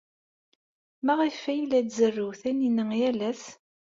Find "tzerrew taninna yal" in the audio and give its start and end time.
1.87-3.19